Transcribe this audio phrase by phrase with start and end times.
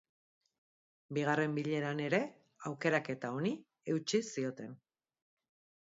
[1.17, 2.21] Bigarren bileran ere,
[2.71, 3.55] aukeraketa honi
[3.97, 4.77] eutsi zioten.